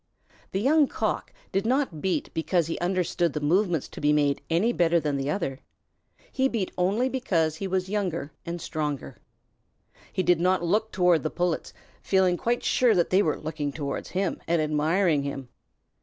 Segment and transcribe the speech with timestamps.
[0.51, 4.73] The Young Cock did not beat because he understood the movements to be made any
[4.73, 5.59] better than the other.
[6.31, 9.17] He beat only because he was younger and stronger.
[10.11, 14.07] He did not look toward the Pullets, feeling quite sure that they were looking toward
[14.07, 15.49] him and admiring him.